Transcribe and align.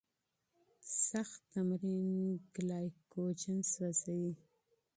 شدید 0.99 1.31
تمرین 1.51 2.05
ګلایکوجن 2.55 3.57
سوځوي. 3.71 4.33